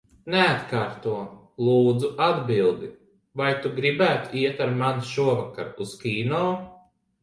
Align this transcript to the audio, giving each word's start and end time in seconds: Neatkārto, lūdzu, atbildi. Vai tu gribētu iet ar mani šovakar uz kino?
Neatkārto, 0.35 1.11
lūdzu, 1.67 2.09
atbildi. 2.29 2.91
Vai 3.45 3.53
tu 3.63 3.75
gribētu 3.79 4.43
iet 4.43 4.67
ar 4.69 4.77
mani 4.85 5.09
šovakar 5.15 5.75
uz 5.87 5.99
kino? 6.05 6.47